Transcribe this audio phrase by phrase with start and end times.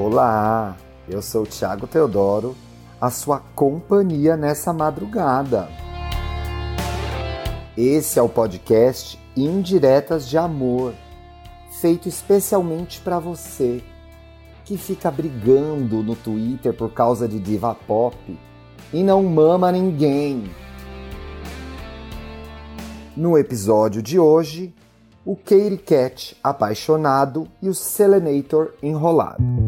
[0.00, 0.76] Olá,
[1.08, 2.54] eu sou Thiago Teodoro,
[3.00, 5.68] a sua companhia nessa madrugada.
[7.76, 10.94] Esse é o podcast Indiretas de Amor,
[11.80, 13.82] feito especialmente para você
[14.64, 18.38] que fica brigando no Twitter por causa de diva pop
[18.92, 20.48] e não mama ninguém.
[23.16, 24.72] No episódio de hoje,
[25.26, 29.67] o Katie Cat apaixonado e o Selenator enrolado.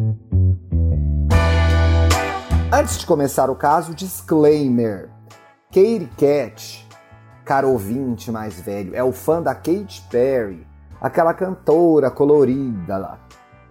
[2.73, 5.09] Antes de começar o caso, disclaimer.
[5.67, 6.87] Katie Cat,
[7.43, 10.65] cara ouvinte mais velho, é o fã da Katy Perry,
[11.01, 13.19] aquela cantora colorida lá.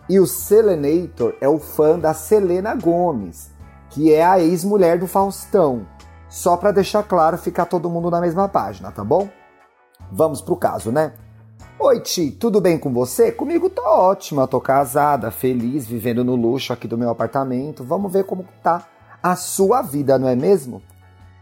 [0.06, 3.50] E o Selenator é o fã da Selena Gomes,
[3.88, 5.86] que é a ex-mulher do Faustão.
[6.28, 9.30] Só para deixar claro, ficar todo mundo na mesma página, tá bom?
[10.12, 11.14] Vamos pro caso, né?
[11.82, 13.32] Oi, Ti, tudo bem com você?
[13.32, 17.82] Comigo tá ótima, tô casada, feliz, vivendo no luxo aqui do meu apartamento.
[17.82, 18.86] Vamos ver como tá
[19.22, 20.82] a sua vida, não é mesmo?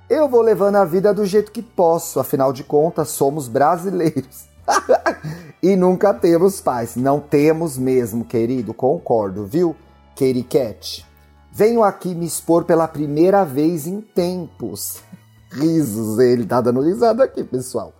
[0.08, 4.46] Eu vou levando a vida do jeito que posso, afinal de contas, somos brasileiros.
[5.61, 6.94] e nunca temos pais.
[6.94, 9.74] Não temos mesmo, querido, concordo, viu?
[10.48, 11.05] Cat.
[11.50, 15.02] Venho aqui me expor pela primeira vez em tempos.
[15.50, 17.97] Risos, ele tá dando risada aqui, pessoal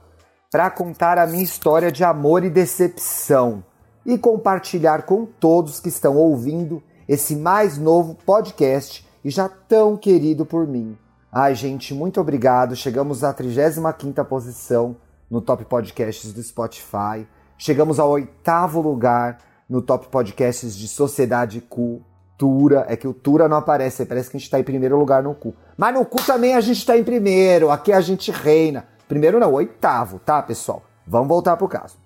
[0.50, 3.62] para contar a minha história de amor e decepção
[4.04, 10.46] e compartilhar com todos que estão ouvindo esse mais novo podcast e já tão querido
[10.46, 10.96] por mim.
[11.30, 12.74] Ai, gente, muito obrigado.
[12.74, 14.96] Chegamos à 35ª posição
[15.30, 17.28] no Top Podcasts do Spotify.
[17.58, 22.86] Chegamos ao oitavo lugar no Top Podcasts de Sociedade Cultura.
[22.88, 25.34] É que o Tura não aparece, parece que a gente está em primeiro lugar no
[25.34, 25.55] cu.
[25.77, 28.86] Mas no cu também a gente está em primeiro, aqui a gente reina.
[29.09, 30.83] Primeiro não, oitavo, tá, pessoal?
[31.06, 31.97] Vamos voltar pro caso.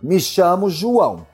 [0.00, 1.26] Me chamo João.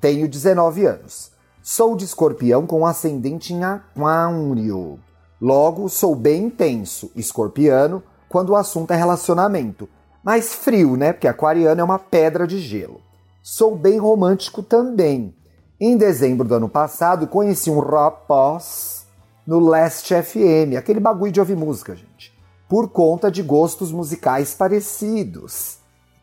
[0.00, 1.32] Tenho 19 anos.
[1.60, 5.00] Sou de escorpião com ascendente em aquário.
[5.40, 9.88] Logo, sou bem intenso, escorpiano, quando o assunto é relacionamento.
[10.22, 11.12] Mais frio, né?
[11.12, 13.00] Porque aquariano é uma pedra de gelo.
[13.42, 15.34] Sou bem romântico também.
[15.80, 19.06] Em dezembro do ano passado, conheci um rapaz
[19.44, 22.35] no Last FM, aquele bagulho de ouvir música, gente
[22.68, 25.78] por conta de gostos musicais parecidos.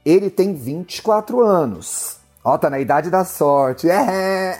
[0.05, 2.17] Ele tem 24 anos.
[2.43, 3.89] Ó, tá na idade da sorte.
[3.89, 4.57] É.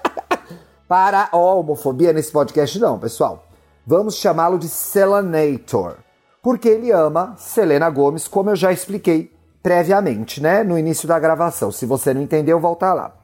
[0.88, 3.44] Para homofobia nesse podcast não, pessoal.
[3.86, 5.96] Vamos chamá-lo de Selanator,
[6.42, 9.32] porque ele ama Selena Gomes, como eu já expliquei
[9.62, 11.70] previamente, né, no início da gravação.
[11.70, 13.14] Se você não entendeu, volta lá.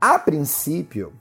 [0.00, 1.12] A princípio,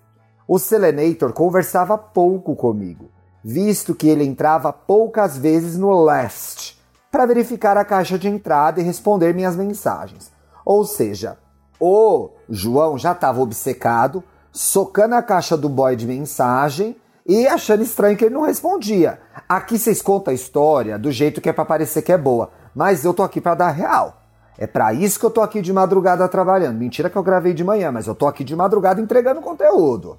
[0.47, 3.09] o Selenator conversava pouco comigo
[3.43, 6.79] visto que ele entrava poucas vezes no last
[7.11, 10.31] para verificar a caixa de entrada e responder minhas mensagens.
[10.65, 11.37] Ou seja,
[11.79, 16.95] o João já estava obcecado, socando a caixa do boy de mensagem
[17.25, 19.19] e achando estranho que ele não respondia.
[19.47, 23.05] Aqui vocês contam a história do jeito que é para parecer que é boa, mas
[23.05, 24.21] eu tô aqui para dar real.
[24.57, 26.77] É para isso que eu tô aqui de madrugada trabalhando.
[26.77, 30.17] Mentira que eu gravei de manhã, mas eu tô aqui de madrugada entregando conteúdo.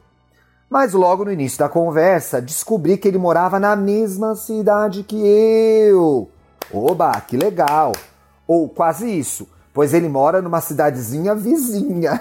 [0.71, 6.31] Mas logo no início da conversa, descobri que ele morava na mesma cidade que eu.
[6.73, 7.91] Oba, que legal!
[8.47, 12.21] Ou quase isso, pois ele mora numa cidadezinha vizinha.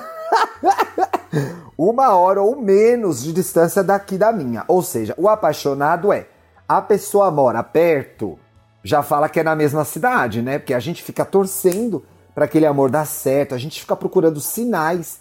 [1.78, 4.66] Uma hora ou menos de distância daqui da minha.
[4.68, 6.28] Ou seja, o apaixonado é
[6.68, 8.38] a pessoa mora perto,
[8.84, 10.58] já fala que é na mesma cidade, né?
[10.58, 15.20] Porque a gente fica torcendo para aquele amor dar certo, a gente fica procurando sinais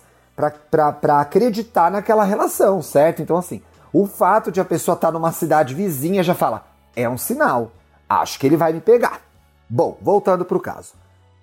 [0.70, 3.20] para acreditar naquela relação, certo?
[3.20, 3.60] Então, assim,
[3.92, 7.72] o fato de a pessoa estar tá numa cidade vizinha já fala, é um sinal,
[8.08, 9.20] acho que ele vai me pegar.
[9.68, 10.92] Bom, voltando para o caso.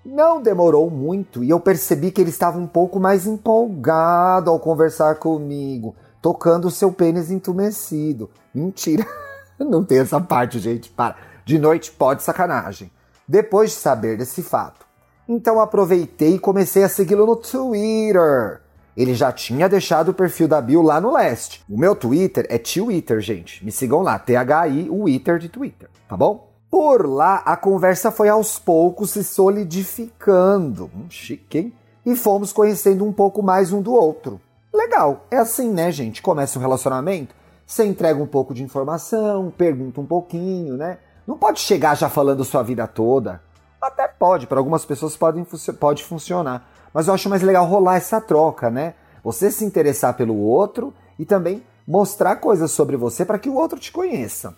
[0.05, 5.15] Não demorou muito e eu percebi que ele estava um pouco mais empolgado ao conversar
[5.15, 8.29] comigo, tocando o seu pênis entumecido.
[8.53, 9.05] Mentira,
[9.59, 11.15] não tem essa parte, gente, para.
[11.43, 12.91] De noite pode sacanagem.
[13.27, 14.85] Depois de saber desse fato,
[15.27, 18.61] então aproveitei e comecei a segui-lo no Twitter
[18.95, 21.63] ele já tinha deixado o perfil da Bill lá no leste.
[21.69, 23.63] O meu Twitter é Twitter, gente.
[23.63, 26.49] Me sigam lá, T-H-I, o Twitter de Twitter, tá bom?
[26.69, 30.89] Por lá, a conversa foi aos poucos se solidificando.
[30.95, 31.73] Hum, chique, hein?
[32.05, 34.39] E fomos conhecendo um pouco mais um do outro.
[34.73, 36.21] Legal, é assim, né, gente?
[36.21, 37.33] Começa um relacionamento,
[37.65, 40.99] você entrega um pouco de informação, pergunta um pouquinho, né?
[41.25, 43.41] Não pode chegar já falando sua vida toda.
[43.81, 45.43] Até pode, para algumas pessoas pode,
[45.79, 46.67] pode funcionar.
[46.95, 48.93] Mas eu acho mais legal rolar essa troca, né?
[49.21, 53.77] Você se interessar pelo outro e também mostrar coisas sobre você para que o outro
[53.77, 54.55] te conheça.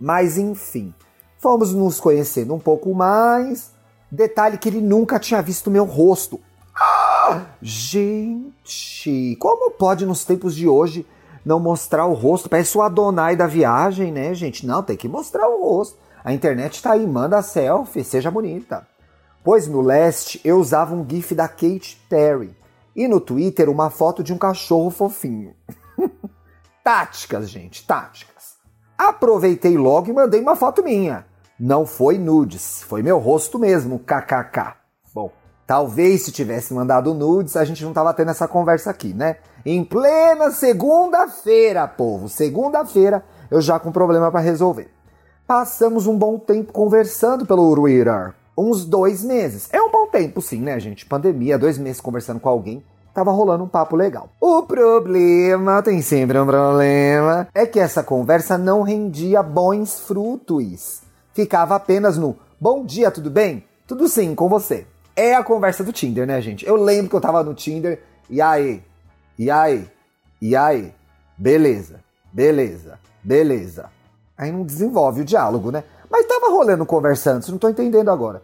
[0.00, 0.94] Mas enfim,
[1.36, 3.72] fomos nos conhecendo um pouco mais.
[4.10, 6.40] Detalhe que ele nunca tinha visto meu rosto.
[6.74, 11.06] Ah, gente, como pode nos tempos de hoje
[11.44, 12.48] não mostrar o rosto.
[12.48, 14.66] Parece o Adonai da viagem, né, gente?
[14.66, 15.98] Não, tem que mostrar o rosto.
[16.24, 18.88] A internet tá aí, manda selfie, seja bonita.
[19.42, 22.54] Pois no leste eu usava um gif da Katy Perry
[22.94, 25.54] e no Twitter uma foto de um cachorro fofinho.
[26.84, 28.56] táticas, gente, táticas.
[28.98, 31.24] Aproveitei logo e mandei uma foto minha.
[31.58, 34.74] Não foi nudes, foi meu rosto mesmo, kkk.
[35.14, 35.30] Bom,
[35.66, 39.36] talvez se tivesse mandado nudes, a gente não tava tendo essa conversa aqui, né?
[39.64, 44.90] Em plena segunda-feira, povo, segunda-feira, eu já com problema para resolver.
[45.46, 49.68] Passamos um bom tempo conversando pelo Twitter uns dois meses.
[49.72, 51.06] É um bom tempo, sim, né, gente?
[51.06, 52.82] Pandemia, dois meses conversando com alguém.
[53.12, 54.30] Tava rolando um papo legal.
[54.40, 61.02] O problema, tem sempre um problema, é que essa conversa não rendia bons frutos.
[61.34, 63.64] Ficava apenas no bom dia, tudo bem?
[63.86, 64.86] Tudo sim, com você.
[65.16, 66.64] É a conversa do Tinder, né, gente?
[66.64, 68.82] Eu lembro que eu tava no Tinder, e aí?
[69.36, 69.88] E aí?
[70.40, 70.94] E aí?
[71.36, 72.00] Beleza,
[72.32, 73.90] beleza, beleza.
[74.38, 75.82] Aí não desenvolve o diálogo, né?
[76.10, 78.42] Mas tava rolando conversa antes, não tô entendendo agora.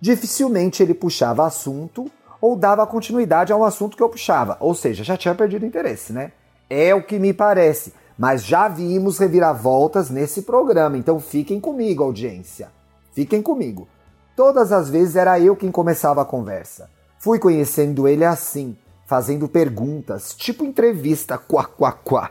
[0.00, 2.10] Dificilmente ele puxava assunto
[2.40, 4.56] ou dava continuidade ao assunto que eu puxava.
[4.58, 6.32] Ou seja, já tinha perdido interesse, né?
[6.68, 7.92] É o que me parece.
[8.18, 12.70] Mas já vimos reviravoltas nesse programa, então fiquem comigo, audiência.
[13.12, 13.86] Fiquem comigo.
[14.34, 16.90] Todas as vezes era eu quem começava a conversa.
[17.18, 18.76] Fui conhecendo ele assim,
[19.06, 22.30] fazendo perguntas, tipo entrevista, quá, quá, quá.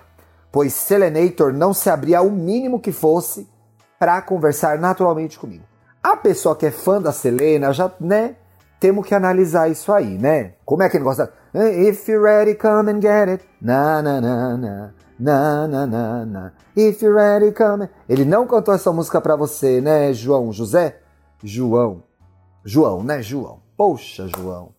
[0.51, 3.47] Pois Selenator não se abria o mínimo que fosse
[4.01, 5.63] para conversar naturalmente comigo.
[6.01, 8.35] A pessoa que é fã da Selena já, né,
[8.79, 10.53] temos que analisar isso aí, né?
[10.65, 11.31] Como é que ele gosta?
[11.53, 13.45] If you're ready, come and get it.
[13.61, 14.91] Na, na, na, na.
[15.19, 16.51] Na, na, na, na.
[16.75, 17.87] If you're ready, come.
[18.09, 20.97] Ele não cantou essa música para você, né, João José?
[21.43, 22.01] João.
[22.65, 23.59] João, né, João?
[23.77, 24.69] Poxa, João.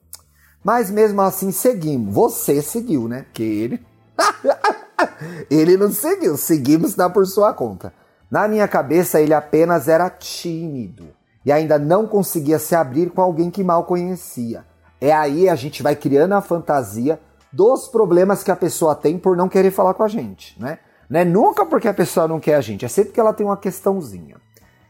[0.64, 2.12] Mas mesmo assim seguimos.
[2.12, 3.22] Você seguiu, né?
[3.22, 3.86] Porque ele.
[5.48, 6.36] ele não seguiu.
[6.36, 7.92] Seguimos dá por sua conta.
[8.32, 11.08] Na minha cabeça, ele apenas era tímido
[11.44, 14.64] e ainda não conseguia se abrir com alguém que mal conhecia.
[14.98, 17.20] É aí a gente vai criando a fantasia
[17.52, 20.78] dos problemas que a pessoa tem por não querer falar com a gente, né?
[21.10, 23.44] Não é nunca porque a pessoa não quer a gente, é sempre que ela tem
[23.44, 24.36] uma questãozinha.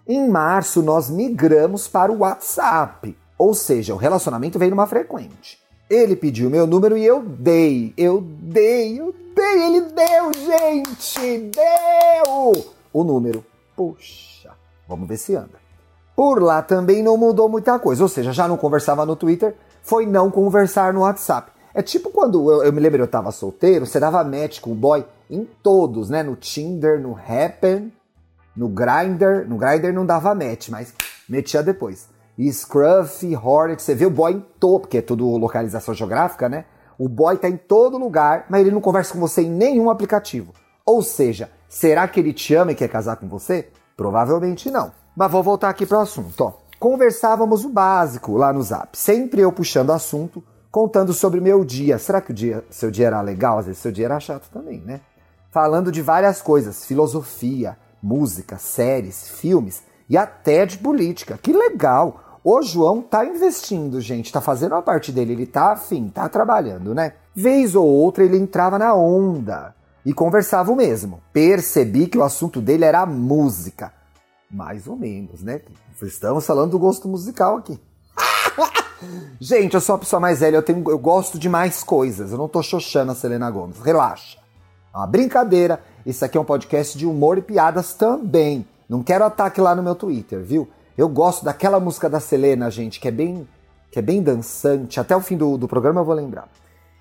[0.06, 5.58] Em março, nós migramos para o WhatsApp, ou seja, o relacionamento veio numa frequente.
[5.90, 12.81] Ele pediu meu número e eu dei, eu dei, eu dei, ele deu, gente, deu!
[12.92, 13.44] O número.
[13.76, 14.50] Puxa,
[14.88, 15.62] vamos ver se anda.
[16.14, 20.06] Por lá também não mudou muita coisa, ou seja, já não conversava no Twitter, foi
[20.06, 21.50] não conversar no WhatsApp.
[21.74, 24.74] É tipo quando eu, eu me lembro eu tava solteiro, você dava match com o
[24.74, 26.22] boy em todos, né?
[26.22, 27.90] No Tinder, no Happen,
[28.54, 29.48] no Grindr.
[29.48, 30.92] No Grindr não dava match, mas
[31.26, 32.08] metia depois.
[32.36, 36.66] E Scruff, Hornet, você vê o boy em todo, porque é tudo localização geográfica, né?
[36.98, 40.52] O boy tá em todo lugar, mas ele não conversa com você em nenhum aplicativo.
[40.84, 43.66] Ou seja, Será que ele te ama e quer casar com você?
[43.96, 44.92] Provavelmente não.
[45.16, 46.38] Mas vou voltar aqui para o assunto.
[46.44, 46.52] Ó.
[46.78, 51.96] Conversávamos o básico lá no Zap, sempre eu puxando assunto, contando sobre meu dia.
[51.96, 53.56] Será que o dia, seu dia era legal?
[53.58, 55.00] Às vezes seu dia era chato também, né?
[55.50, 61.38] Falando de várias coisas, filosofia, música, séries, filmes e até de política.
[61.42, 62.38] Que legal!
[62.44, 66.94] O João tá investindo, gente, tá fazendo a parte dele, ele tá afim, tá trabalhando,
[66.94, 67.14] né?
[67.34, 71.22] Vez ou outra ele entrava na onda e conversavam mesmo.
[71.32, 73.92] Percebi que o assunto dele era música.
[74.50, 75.62] Mais ou menos, né?
[76.02, 77.80] Estamos falando do gosto musical aqui.
[79.40, 82.32] Gente, eu sou a pessoa mais velha, eu, tenho, eu gosto de mais coisas.
[82.32, 83.78] Eu não tô xoxando a Selena Gomes.
[83.78, 84.38] Relaxa.
[84.92, 85.80] É uma brincadeira.
[86.04, 88.66] Isso aqui é um podcast de humor e piadas também.
[88.88, 90.68] Não quero ataque lá no meu Twitter, viu?
[90.98, 93.48] Eu gosto daquela música da Selena, gente, que é bem,
[93.90, 95.00] que é bem dançante.
[95.00, 96.48] Até o fim do, do programa eu vou lembrar.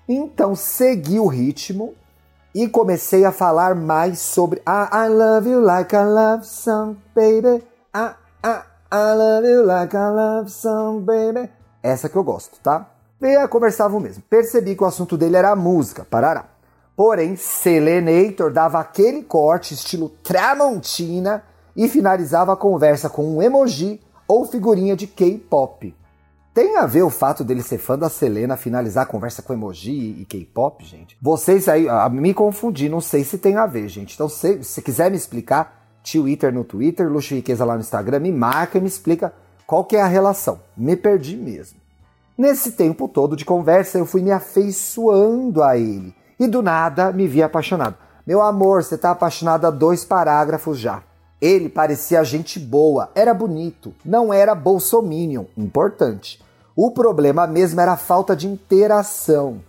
[0.08, 1.94] Então, segui o ritmo
[2.54, 7.64] e comecei a falar mais sobre I, I love you like I love some baby.
[7.94, 11.50] I, I, I love you like I love some baby.
[11.82, 12.90] Essa que eu gosto, tá?
[13.20, 14.22] E conversavam mesmo.
[14.28, 16.46] Percebi que o assunto dele era a música, parará.
[16.96, 21.42] Porém, Selenator dava aquele corte estilo Tramontina
[21.74, 25.94] e finalizava a conversa com um emoji ou figurinha de K-pop.
[26.54, 30.20] Tem a ver o fato dele ser fã da Selena finalizar a conversa com emoji
[30.20, 31.16] e K-pop, gente?
[31.20, 34.14] Vocês aí, me confundi, não sei se tem a ver, gente.
[34.14, 38.30] Então, se, se quiser me explicar, Twitter no Twitter, Luxo Riqueza lá no Instagram, me
[38.30, 39.32] marca e me explica
[39.66, 40.60] qual que é a relação.
[40.76, 41.80] Me perdi mesmo.
[42.36, 46.14] Nesse tempo todo de conversa, eu fui me afeiçoando a ele.
[46.38, 47.96] E do nada me vi apaixonado.
[48.26, 51.02] Meu amor, você tá apaixonado há dois parágrafos já.
[51.42, 56.40] Ele parecia gente boa, era bonito, não era bolsominion, importante.
[56.76, 59.60] O problema mesmo era a falta de interação.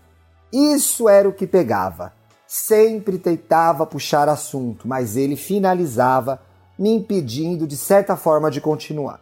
[0.54, 2.14] Isso era o que pegava.
[2.46, 6.40] Sempre tentava puxar assunto, mas ele finalizava,
[6.78, 9.22] me impedindo de certa forma de continuar.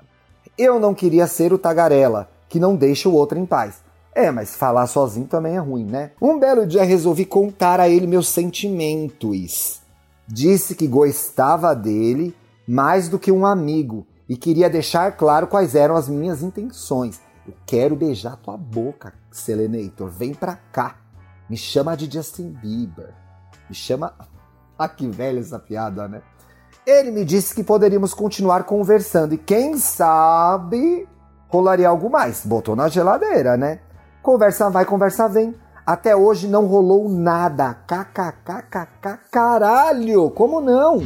[0.57, 3.75] Eu não queria ser o tagarela, que não deixa o outro em paz.
[4.13, 6.11] É, mas falar sozinho também é ruim, né?
[6.21, 9.79] Um belo dia resolvi contar a ele meus sentimentos.
[10.27, 12.35] Disse que gostava dele
[12.71, 17.19] mais do que um amigo e queria deixar claro quais eram as minhas intenções.
[17.45, 20.07] Eu quero beijar tua boca, Selenator.
[20.07, 20.95] Vem pra cá.
[21.49, 23.13] Me chama de Justin Bieber.
[23.69, 24.13] Me chama.
[24.79, 26.23] Ah, que velha essa piada, né?
[26.87, 31.07] Ele me disse que poderíamos continuar conversando e quem sabe
[31.49, 32.43] rolaria algo mais.
[32.43, 33.79] Botou na geladeira, né?
[34.23, 35.53] Conversa vai, conversa vem.
[35.85, 37.75] Até hoje não rolou nada.
[37.85, 40.31] KKKKK caralho!
[40.31, 40.97] Como não?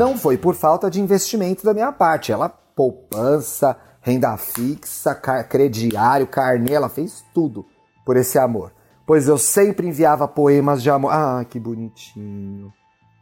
[0.00, 2.32] Não foi por falta de investimento da minha parte.
[2.32, 7.66] Ela poupança, renda fixa, crediário, carnê, ela fez tudo
[8.06, 8.72] por esse amor.
[9.06, 11.12] Pois eu sempre enviava poemas de amor.
[11.12, 12.72] Ah, que bonitinho.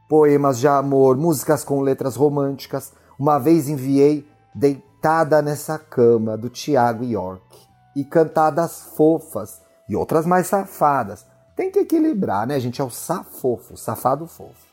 [0.08, 7.02] Poemas de amor, músicas com letras românticas uma vez enviei Deitada nessa cama do Tiago
[7.02, 7.58] York
[7.96, 11.26] e cantadas fofas e outras mais safadas.
[11.56, 12.80] Tem que equilibrar, né, gente?
[12.80, 14.67] É o safofo, safado fofo.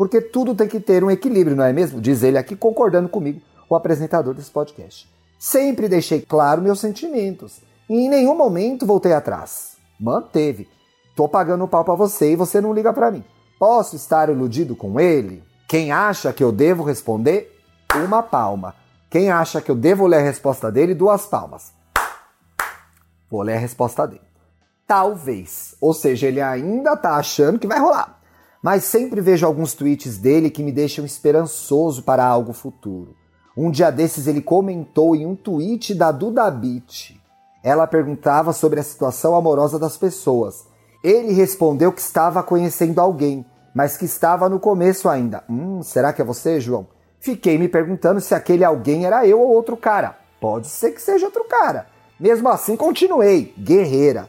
[0.00, 2.00] Porque tudo tem que ter um equilíbrio, não é mesmo?
[2.00, 5.06] Diz ele aqui, concordando comigo, o apresentador desse podcast.
[5.38, 9.76] Sempre deixei claro meus sentimentos e em nenhum momento voltei atrás.
[10.00, 10.70] Manteve.
[11.14, 13.22] Tô pagando o pau pra você e você não liga para mim.
[13.58, 15.44] Posso estar iludido com ele?
[15.68, 17.54] Quem acha que eu devo responder,
[17.94, 18.74] uma palma.
[19.10, 21.74] Quem acha que eu devo ler a resposta dele, duas palmas.
[23.30, 24.22] Vou ler a resposta dele.
[24.86, 25.76] Talvez.
[25.78, 28.19] Ou seja, ele ainda tá achando que vai rolar.
[28.62, 33.16] Mas sempre vejo alguns tweets dele que me deixam esperançoso para algo futuro.
[33.56, 37.16] Um dia desses ele comentou em um tweet da Duda Beat.
[37.62, 40.66] Ela perguntava sobre a situação amorosa das pessoas.
[41.02, 45.42] Ele respondeu que estava conhecendo alguém, mas que estava no começo ainda.
[45.48, 46.86] Hum, será que é você, João?
[47.18, 50.16] Fiquei me perguntando se aquele alguém era eu ou outro cara.
[50.40, 51.86] Pode ser que seja outro cara.
[52.18, 54.28] Mesmo assim, continuei, guerreira.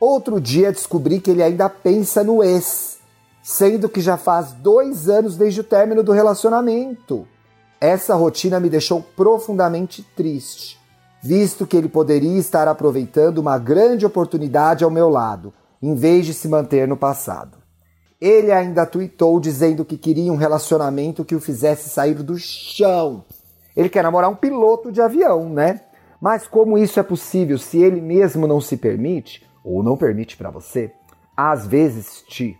[0.00, 2.98] Outro dia descobri que ele ainda pensa no ex,
[3.42, 7.26] sendo que já faz dois anos desde o término do relacionamento.
[7.80, 10.78] Essa rotina me deixou profundamente triste,
[11.20, 16.32] visto que ele poderia estar aproveitando uma grande oportunidade ao meu lado, em vez de
[16.32, 17.58] se manter no passado.
[18.20, 23.24] Ele ainda tweetou dizendo que queria um relacionamento que o fizesse sair do chão.
[23.76, 25.80] Ele quer namorar um piloto de avião, né?
[26.20, 30.50] Mas como isso é possível se ele mesmo não se permite, ou não permite para
[30.50, 30.92] você?
[31.36, 32.56] Às vezes, Ti,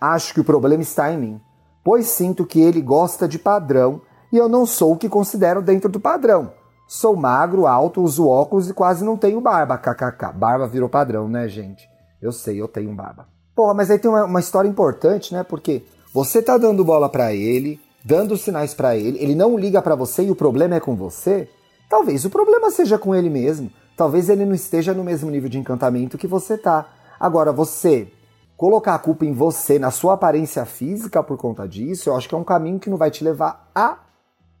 [0.00, 1.40] acho que o problema está em mim,
[1.84, 4.00] pois sinto que ele gosta de padrão
[4.32, 6.52] e eu não sou o que considero dentro do padrão.
[6.86, 10.32] Sou magro, alto, uso óculos e quase não tenho barba, kkk.
[10.34, 11.88] Barba virou padrão, né, gente?
[12.20, 13.28] Eu sei, eu tenho barba.
[13.54, 15.42] Porra, mas aí tem uma, uma história importante, né?
[15.44, 19.94] Porque você tá dando bola para ele, dando sinais para ele, ele não liga para
[19.94, 21.48] você e o problema é com você.
[21.88, 23.70] Talvez o problema seja com ele mesmo.
[23.96, 26.86] Talvez ele não esteja no mesmo nível de encantamento que você tá.
[27.18, 28.10] Agora, você
[28.60, 32.34] colocar a culpa em você, na sua aparência física por conta disso, eu acho que
[32.34, 34.00] é um caminho que não vai te levar a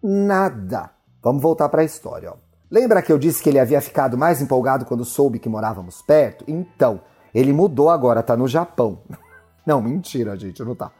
[0.02, 0.88] nada.
[1.22, 2.30] Vamos voltar para a história.
[2.30, 2.36] Ó.
[2.70, 6.46] Lembra que eu disse que ele havia ficado mais empolgado quando soube que morávamos perto?
[6.48, 7.02] Então,
[7.34, 9.00] ele mudou agora, tá no Japão.
[9.66, 10.90] Não, mentira, gente, não tá.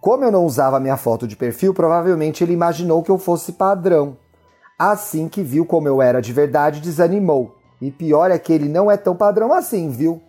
[0.00, 4.16] Como eu não usava minha foto de perfil, provavelmente ele imaginou que eu fosse padrão.
[4.76, 7.56] Assim que viu como eu era de verdade, desanimou.
[7.80, 10.20] E pior é que ele não é tão padrão assim, viu?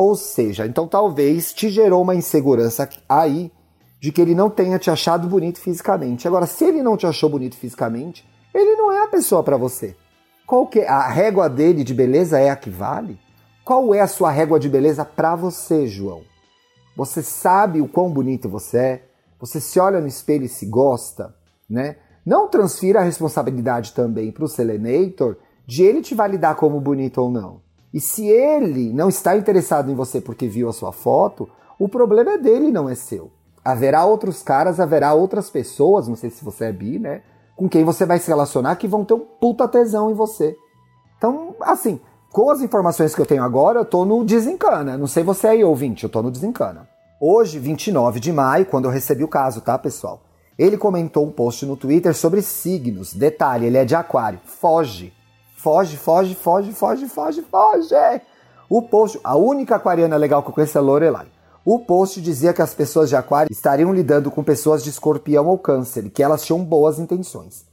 [0.00, 3.52] Ou seja, então talvez te gerou uma insegurança aí
[4.00, 6.26] de que ele não tenha te achado bonito fisicamente.
[6.26, 9.94] Agora, se ele não te achou bonito fisicamente, ele não é a pessoa para você.
[10.46, 10.88] Qual que é?
[10.88, 13.20] a régua dele de beleza é a que vale?
[13.62, 16.22] Qual é a sua régua de beleza para você, João?
[16.96, 19.04] Você sabe o quão bonito você é?
[19.38, 21.34] Você se olha no espelho e se gosta,
[21.68, 21.96] né?
[22.24, 27.30] Não transfira a responsabilidade também para o Selenator de ele te validar como bonito ou
[27.30, 27.60] não.
[27.92, 32.32] E se ele não está interessado em você porque viu a sua foto, o problema
[32.32, 33.30] é dele, não é seu.
[33.64, 37.22] Haverá outros caras, haverá outras pessoas, não sei se você é bi, né?
[37.56, 40.56] Com quem você vai se relacionar que vão ter um puta tesão em você.
[41.18, 42.00] Então, assim,
[42.32, 44.96] com as informações que eu tenho agora, eu tô no Desencana.
[44.96, 46.88] Não sei você aí, ouvinte, eu tô no Desencana.
[47.20, 50.22] Hoje, 29 de maio, quando eu recebi o caso, tá, pessoal?
[50.58, 53.12] Ele comentou um post no Twitter sobre signos.
[53.12, 54.38] Detalhe, ele é de aquário.
[54.44, 55.12] Foge.
[55.62, 58.22] Foge, foge, foge, foge, foge, foge.
[58.68, 61.26] O post, a única aquariana legal que eu conheço é Lorelai.
[61.64, 65.58] O post dizia que as pessoas de aquário estariam lidando com pessoas de escorpião ou
[65.58, 67.70] câncer e que elas tinham boas intenções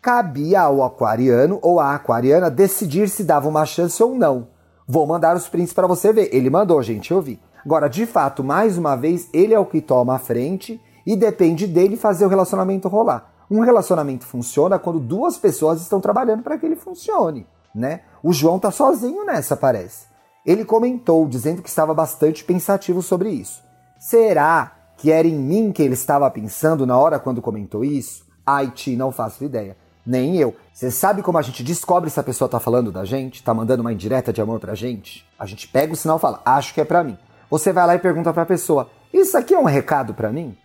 [0.00, 4.48] cabia ao aquariano ou à aquariana decidir se dava uma chance ou não.
[4.86, 6.34] Vou mandar os prints para você ver.
[6.34, 7.38] Ele mandou, gente, eu vi.
[7.64, 11.66] Agora, de fato, mais uma vez, ele é o que toma a frente e depende
[11.66, 13.30] dele fazer o relacionamento rolar.
[13.50, 18.02] Um relacionamento funciona quando duas pessoas estão trabalhando para que ele funcione, né?
[18.22, 20.06] O João tá sozinho nessa, parece.
[20.44, 23.62] Ele comentou dizendo que estava bastante pensativo sobre isso.
[23.98, 28.26] Será que era em mim que ele estava pensando na hora quando comentou isso?
[28.44, 29.76] Ai, Ti, não faço ideia.
[30.04, 30.56] Nem eu.
[30.72, 33.42] Você sabe como a gente descobre se a pessoa tá falando da gente?
[33.42, 35.26] Tá mandando uma indireta de amor pra gente?
[35.38, 37.18] A gente pega o sinal e fala, acho que é pra mim.
[37.50, 40.56] Você vai lá e pergunta pra pessoa, isso aqui é um recado pra mim?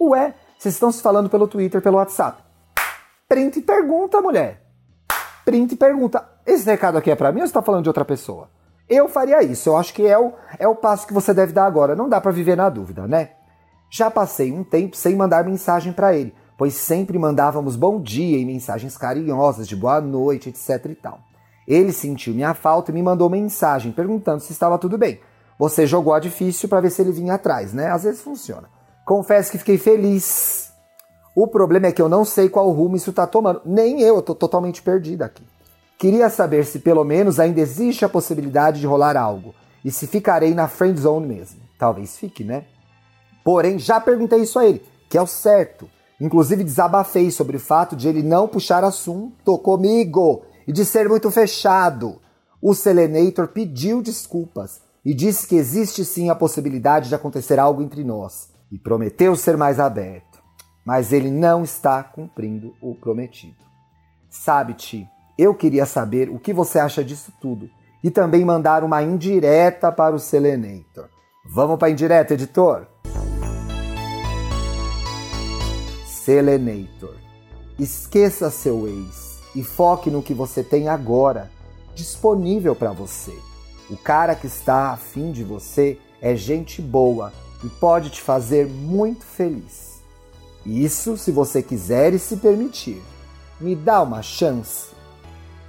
[0.00, 2.40] Ué, vocês estão se falando pelo Twitter, pelo WhatsApp.
[3.28, 4.62] Print e pergunta, mulher.
[5.44, 8.04] Print e pergunta, esse recado aqui é pra mim ou você tá falando de outra
[8.04, 8.48] pessoa?
[8.88, 11.66] Eu faria isso, eu acho que é o, é o passo que você deve dar
[11.66, 11.96] agora.
[11.96, 13.30] Não dá para viver na dúvida, né?
[13.90, 18.44] Já passei um tempo sem mandar mensagem para ele, pois sempre mandávamos bom dia e
[18.44, 21.18] mensagens carinhosas de boa noite, etc e tal.
[21.66, 25.18] Ele sentiu minha falta e me mandou mensagem perguntando se estava tudo bem.
[25.58, 27.90] Você jogou a difícil para ver se ele vinha atrás, né?
[27.90, 28.68] Às vezes funciona.
[29.04, 30.72] Confesso que fiquei feliz.
[31.34, 33.62] O problema é que eu não sei qual rumo isso tá tomando.
[33.64, 35.42] Nem eu, tô totalmente perdida aqui.
[35.98, 39.54] Queria saber se pelo menos ainda existe a possibilidade de rolar algo.
[39.84, 41.60] E se ficarei na friend zone mesmo.
[41.78, 42.64] Talvez fique, né?
[43.44, 45.90] Porém, já perguntei isso a ele, que é o certo.
[46.20, 51.28] Inclusive, desabafei sobre o fato de ele não puxar assunto comigo e de ser muito
[51.32, 52.20] fechado.
[52.60, 58.04] O Selenator pediu desculpas e disse que existe sim a possibilidade de acontecer algo entre
[58.04, 60.42] nós e prometeu ser mais aberto.
[60.84, 63.62] Mas ele não está cumprindo o prometido.
[64.30, 65.06] Sabe-te,
[65.38, 67.68] eu queria saber o que você acha disso tudo
[68.02, 71.08] e também mandar uma indireta para o Selenator.
[71.44, 72.86] Vamos para a indireta, editor?
[76.06, 77.14] Selenator.
[77.78, 81.50] Esqueça seu ex e foque no que você tem agora,
[81.94, 83.36] disponível para você.
[83.90, 89.24] O cara que está afim de você é gente boa e pode te fazer muito
[89.24, 90.02] feliz.
[90.64, 93.02] Isso se você quiser e se permitir.
[93.60, 94.90] Me dá uma chance.